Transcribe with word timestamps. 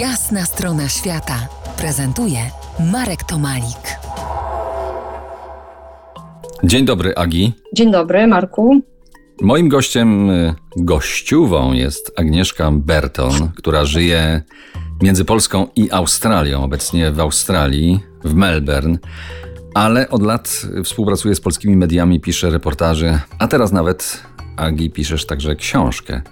Jasna 0.00 0.44
strona 0.44 0.88
świata 0.88 1.48
prezentuje 1.78 2.38
Marek 2.92 3.24
Tomalik. 3.24 3.98
Dzień 6.64 6.84
dobry, 6.84 7.14
Agi. 7.14 7.52
Dzień 7.74 7.92
dobry, 7.92 8.26
Marku. 8.26 8.80
Moim 9.40 9.68
gościem, 9.68 10.30
y, 10.30 10.54
gościuwą 10.76 11.72
jest 11.72 12.12
Agnieszka 12.16 12.70
Berton, 12.72 13.50
która 13.56 13.84
żyje 13.84 14.42
między 15.02 15.24
Polską 15.24 15.66
i 15.76 15.90
Australią, 15.90 16.64
obecnie 16.64 17.12
w 17.12 17.20
Australii, 17.20 18.00
w 18.24 18.34
Melbourne, 18.34 18.98
ale 19.74 20.08
od 20.08 20.22
lat 20.22 20.66
współpracuje 20.84 21.34
z 21.34 21.40
polskimi 21.40 21.76
mediami, 21.76 22.20
pisze 22.20 22.50
reportaże, 22.50 23.20
a 23.38 23.48
teraz 23.48 23.72
nawet, 23.72 24.22
Agi, 24.56 24.90
piszesz 24.90 25.26
także 25.26 25.56
książkę. 25.56 26.22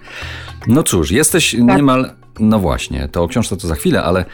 No 0.67 0.83
cóż, 0.83 1.11
jesteś 1.11 1.53
niemal, 1.53 2.24
no 2.39 2.59
właśnie, 2.59 3.09
to 3.11 3.23
o 3.23 3.27
książce 3.27 3.57
to 3.57 3.67
za 3.67 3.75
chwilę, 3.75 4.03
ale 4.03 4.25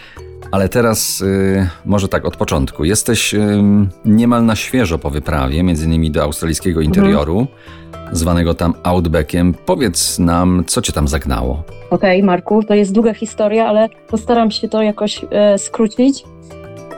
ale 0.51 0.69
teraz 0.69 1.21
y, 1.21 1.67
może 1.85 2.07
tak 2.07 2.25
od 2.25 2.37
początku. 2.37 2.83
Jesteś 2.83 3.33
y, 3.33 3.63
niemal 4.05 4.45
na 4.45 4.55
świeżo 4.55 4.99
po 4.99 5.09
wyprawie, 5.09 5.63
między 5.63 5.85
innymi 5.85 6.11
do 6.11 6.23
australijskiego 6.23 6.81
interioru, 6.81 7.39
mhm. 7.39 8.15
zwanego 8.15 8.53
tam 8.53 8.73
Outbackiem. 8.83 9.53
Powiedz 9.65 10.19
nam, 10.19 10.63
co 10.67 10.81
cię 10.81 10.93
tam 10.93 11.07
zagnało. 11.07 11.63
Okej, 11.89 12.17
okay, 12.19 12.23
Marku, 12.23 12.63
to 12.63 12.73
jest 12.73 12.91
długa 12.91 13.13
historia, 13.13 13.65
ale 13.65 13.89
postaram 14.07 14.51
się 14.51 14.69
to 14.69 14.81
jakoś 14.81 15.25
e, 15.31 15.57
skrócić. 15.57 16.23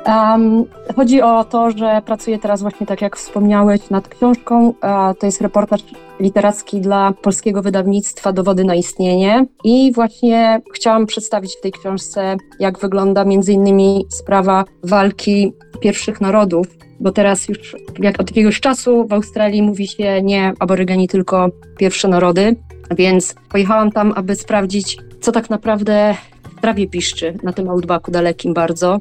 Um, 0.08 0.66
chodzi 0.96 1.22
o 1.22 1.44
to, 1.44 1.72
że 1.72 2.02
pracuję 2.06 2.40
teraz 2.40 2.62
właśnie, 2.62 2.88
tak 2.88 3.02
jak 3.02 3.18
wspomniałeś, 3.18 3.90
nad 3.90 4.08
książką. 4.08 4.74
to 5.20 5.26
jest 5.26 5.42
reportaż 5.42 5.82
literacki 6.20 6.82
dla 6.82 7.14
polskiego 7.22 7.62
wydawnictwa 7.62 8.34
Dowody 8.34 8.64
na 8.64 8.76
istnienie. 8.76 9.46
I 9.64 9.92
właśnie 9.96 10.62
chciałam 10.74 11.06
przedstawić 11.06 11.56
w 11.56 11.62
tej 11.62 11.72
książce, 11.72 12.38
jak 12.60 12.80
wygląda 12.80 13.26
między 13.26 13.54
innymi 13.54 14.06
sprawa 14.10 14.66
walki 14.84 15.54
pierwszych 15.82 16.22
narodów 16.22 16.68
bo 17.00 17.12
teraz 17.12 17.50
już 17.50 17.76
jak 18.00 18.20
od 18.20 18.30
jakiegoś 18.30 18.60
czasu 18.60 19.08
w 19.08 19.14
Australii 19.14 19.62
mówi 19.62 19.88
się 19.88 20.22
nie 20.22 20.54
aborygeni, 20.60 21.08
tylko 21.08 21.50
pierwsze 21.78 22.08
narody, 22.08 22.56
więc 22.96 23.36
pojechałam 23.50 23.92
tam, 23.92 24.14
aby 24.16 24.36
sprawdzić, 24.36 24.98
co 25.22 25.32
tak 25.32 25.50
naprawdę 25.50 26.16
w 26.58 26.62
trawie 26.62 26.88
piszczy 26.88 27.38
na 27.44 27.54
tym 27.54 27.70
outbacku 27.70 28.12
dalekim 28.12 28.54
bardzo. 28.54 29.00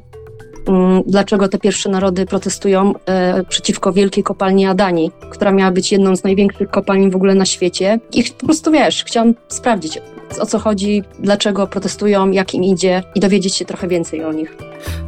Mm, 0.67 1.03
dlaczego 1.07 1.47
te 1.47 1.57
pierwsze 1.57 1.89
narody 1.89 2.25
protestują 2.25 2.93
e, 3.05 3.43
przeciwko 3.43 3.93
wielkiej 3.93 4.23
kopalni 4.23 4.65
Adani, 4.65 5.11
która 5.29 5.51
miała 5.51 5.71
być 5.71 5.91
jedną 5.91 6.15
z 6.15 6.23
największych 6.23 6.69
kopalni 6.69 7.09
w 7.09 7.15
ogóle 7.15 7.35
na 7.35 7.45
świecie. 7.45 7.99
I 8.13 8.23
po 8.39 8.45
prostu 8.45 8.71
wiesz, 8.71 9.03
chciałam 9.03 9.33
sprawdzić, 9.47 9.99
o 10.39 10.45
co 10.45 10.59
chodzi, 10.59 11.03
dlaczego 11.19 11.67
protestują, 11.67 12.31
jak 12.31 12.53
im 12.53 12.63
idzie 12.63 13.03
i 13.15 13.19
dowiedzieć 13.19 13.55
się 13.55 13.65
trochę 13.65 13.87
więcej 13.87 14.23
o 14.23 14.33
nich. 14.33 14.57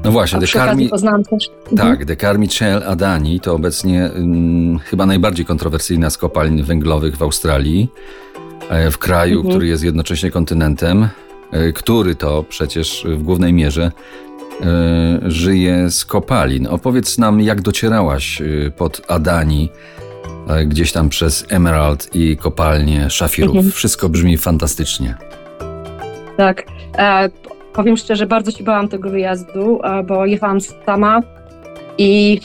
No 0.04 0.12
właśnie, 0.12 0.40
Dekarmi, 0.40 0.90
poznałam 0.90 1.24
też. 1.24 1.50
Tak, 1.64 1.72
mhm. 1.72 2.06
Dekarmi 2.06 2.48
Chel 2.48 2.84
Adani 2.88 3.40
to 3.40 3.54
obecnie 3.54 4.06
mm, 4.06 4.80
chyba 4.80 5.06
najbardziej 5.06 5.46
kontrowersyjna 5.46 6.10
z 6.10 6.18
kopalń 6.18 6.64
węglowych 6.64 7.18
w 7.18 7.24
Australii, 7.24 7.90
e, 8.70 8.92
w 8.92 8.98
kraju, 8.98 9.36
mhm. 9.36 9.52
który 9.52 9.68
jest 9.68 9.84
jednocześnie 9.84 10.32
kontynentem, 10.32 11.08
e, 11.52 11.72
który 11.72 12.16
to 12.16 12.46
przecież 12.50 13.06
w 13.10 13.24
głównej 13.24 13.54
mierze 13.54 13.92
żyje 15.26 15.90
z 15.92 16.06
kopalin. 16.06 16.68
Opowiedz 16.68 17.18
nam, 17.18 17.42
jak 17.42 17.62
docierałaś 17.62 18.42
e, 18.42 18.72
pod 18.72 19.02
Adani, 19.08 19.70
e, 20.48 20.66
gdzieś 20.66 20.92
tam 20.92 21.10
przez 21.10 21.46
Emerald 21.50 22.16
i 22.16 22.38
kopalnię 22.38 23.10
szafirów. 23.10 23.56
Mhm. 23.56 23.72
Wszystko 23.72 24.10
brzmi 24.10 24.38
fantastycznie. 24.38 25.16
Tak. 26.38 26.64
E, 26.98 27.30
powiem 27.74 27.98
szczerze, 27.98 28.26
bardzo 28.26 28.52
się 28.52 28.64
bałam 28.64 28.88
tego 28.88 29.10
wyjazdu, 29.10 29.82
bo 30.08 30.26
jechałam 30.26 30.62
sama 30.62 31.22
i 31.98 32.40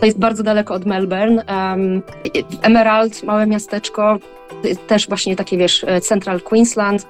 to 0.00 0.06
jest 0.06 0.18
bardzo 0.18 0.42
daleko 0.42 0.74
od 0.74 0.86
Melbourne. 0.86 1.44
Um, 1.48 2.02
Emerald, 2.62 3.22
małe 3.22 3.46
miasteczko, 3.46 4.18
też 4.86 5.08
właśnie 5.08 5.36
takie, 5.36 5.58
wiesz, 5.58 5.86
Central 6.02 6.40
Queensland. 6.40 7.06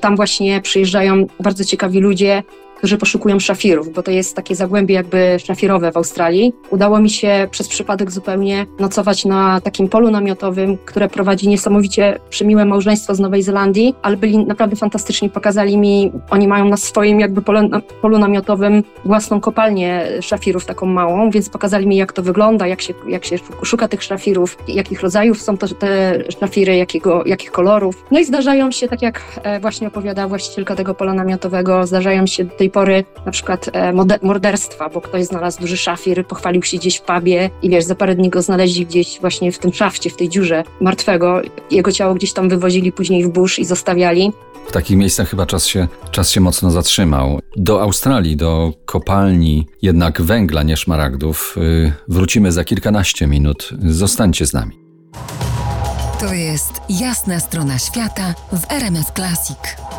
Tam 0.00 0.16
właśnie 0.16 0.60
przyjeżdżają 0.60 1.26
bardzo 1.40 1.64
ciekawi 1.64 2.00
ludzie, 2.00 2.42
którzy 2.80 2.98
poszukują 2.98 3.40
szafirów, 3.40 3.92
bo 3.92 4.02
to 4.02 4.10
jest 4.10 4.36
takie 4.36 4.54
zagłębie 4.54 4.94
jakby 4.94 5.36
szafirowe 5.44 5.92
w 5.92 5.96
Australii. 5.96 6.52
Udało 6.70 7.00
mi 7.00 7.10
się 7.10 7.48
przez 7.50 7.68
przypadek 7.68 8.10
zupełnie 8.10 8.66
nocować 8.78 9.24
na 9.24 9.60
takim 9.60 9.88
polu 9.88 10.10
namiotowym, 10.10 10.78
które 10.84 11.08
prowadzi 11.08 11.48
niesamowicie 11.48 12.18
przemiłe 12.30 12.64
małżeństwo 12.64 13.14
z 13.14 13.20
Nowej 13.20 13.42
Zelandii, 13.42 13.94
ale 14.02 14.16
byli 14.16 14.38
naprawdę 14.46 14.76
fantastyczni. 14.76 15.30
Pokazali 15.30 15.78
mi, 15.78 16.12
oni 16.30 16.48
mają 16.48 16.68
na 16.68 16.76
swoim 16.76 17.20
jakby 17.20 17.42
polu, 18.00 18.18
namiotowym 18.18 18.82
własną 19.04 19.40
kopalnię 19.40 20.06
szafirów, 20.20 20.66
taką 20.66 20.86
małą, 20.86 21.30
więc 21.30 21.48
pokazali 21.48 21.86
mi 21.86 21.96
jak 21.96 22.12
to 22.12 22.22
wygląda, 22.22 22.66
jak 22.66 22.80
się, 22.82 22.94
jak 23.08 23.24
się 23.24 23.36
szuka 23.62 23.88
tych 23.88 24.02
szafirów, 24.02 24.58
jakich 24.68 25.00
rodzajów 25.00 25.42
są 25.42 25.56
to 25.58 25.68
te 25.68 26.18
szafiry, 26.40 26.76
jakiego, 26.76 27.22
jakich 27.26 27.50
kolorów. 27.50 28.04
No 28.10 28.18
i 28.18 28.24
zdarzają 28.24 28.70
się, 28.70 28.88
tak 28.88 29.02
jak 29.02 29.22
e, 29.42 29.60
właśnie 29.60 29.88
opowiada 29.88 30.28
właścicielka 30.28 30.76
tego 30.76 30.94
pola 30.94 31.14
namiotowego, 31.14 31.86
zdarzają 31.86 32.26
się 32.26 32.44
tej 32.44 32.69
pory 32.70 33.04
na 33.26 33.32
przykład 33.32 33.70
e, 33.72 33.92
morderstwa, 34.22 34.88
bo 34.88 35.00
ktoś 35.00 35.24
znalazł 35.24 35.60
duży 35.60 35.76
szafir, 35.76 36.26
pochwalił 36.26 36.62
się 36.62 36.76
gdzieś 36.76 36.96
w 36.96 37.02
pubie 37.02 37.50
i 37.62 37.70
wiesz, 37.70 37.84
za 37.84 37.94
parę 37.94 38.14
dni 38.14 38.28
go 38.28 38.42
znaleźli 38.42 38.86
gdzieś 38.86 39.20
właśnie 39.20 39.52
w 39.52 39.58
tym 39.58 39.72
szafcie, 39.72 40.10
w 40.10 40.16
tej 40.16 40.28
dziurze 40.28 40.64
martwego. 40.80 41.42
Jego 41.70 41.92
ciało 41.92 42.14
gdzieś 42.14 42.32
tam 42.32 42.48
wywozili 42.48 42.92
później 42.92 43.24
w 43.24 43.28
burz 43.28 43.58
i 43.58 43.64
zostawiali. 43.64 44.32
W 44.68 44.72
takich 44.72 44.96
miejscach 44.96 45.28
chyba 45.28 45.46
czas 45.46 45.66
się, 45.66 45.88
czas 46.10 46.30
się 46.30 46.40
mocno 46.40 46.70
zatrzymał. 46.70 47.40
Do 47.56 47.82
Australii, 47.82 48.36
do 48.36 48.72
kopalni 48.84 49.66
jednak 49.82 50.22
węgla, 50.22 50.62
nie 50.62 50.76
szmaragdów, 50.76 51.54
yy, 51.56 51.92
wrócimy 52.08 52.52
za 52.52 52.64
kilkanaście 52.64 53.26
minut. 53.26 53.70
Zostańcie 53.86 54.46
z 54.46 54.52
nami. 54.52 54.80
To 56.20 56.34
jest 56.34 56.72
jasna 56.88 57.40
strona 57.40 57.78
świata 57.78 58.34
w 58.52 58.72
RMS 58.72 59.06
Classic. 59.16 59.89